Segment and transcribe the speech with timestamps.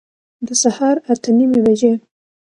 [0.47, 1.93] د سهار اته نیمي بجي